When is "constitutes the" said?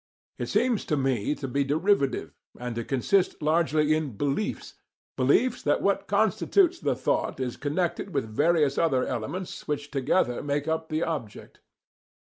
6.07-6.95